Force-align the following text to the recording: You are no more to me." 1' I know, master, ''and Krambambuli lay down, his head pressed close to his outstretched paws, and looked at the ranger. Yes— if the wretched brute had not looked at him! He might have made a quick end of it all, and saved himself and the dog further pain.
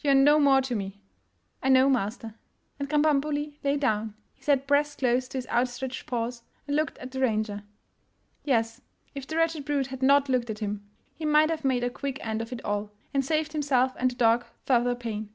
You 0.00 0.10
are 0.10 0.14
no 0.16 0.40
more 0.40 0.60
to 0.62 0.74
me." 0.74 1.00
1' 1.60 1.60
I 1.62 1.68
know, 1.68 1.88
master, 1.88 2.34
''and 2.80 2.88
Krambambuli 2.90 3.60
lay 3.62 3.76
down, 3.76 4.14
his 4.34 4.46
head 4.46 4.66
pressed 4.66 4.98
close 4.98 5.28
to 5.28 5.38
his 5.38 5.46
outstretched 5.46 6.06
paws, 6.06 6.42
and 6.66 6.74
looked 6.74 6.98
at 6.98 7.12
the 7.12 7.20
ranger. 7.20 7.62
Yes— 8.42 8.80
if 9.14 9.28
the 9.28 9.36
wretched 9.36 9.64
brute 9.64 9.86
had 9.86 10.02
not 10.02 10.28
looked 10.28 10.50
at 10.50 10.58
him! 10.58 10.84
He 11.14 11.24
might 11.24 11.50
have 11.50 11.64
made 11.64 11.84
a 11.84 11.88
quick 11.90 12.18
end 12.26 12.42
of 12.42 12.52
it 12.52 12.64
all, 12.64 12.90
and 13.14 13.24
saved 13.24 13.52
himself 13.52 13.92
and 13.96 14.10
the 14.10 14.16
dog 14.16 14.44
further 14.66 14.96
pain. 14.96 15.28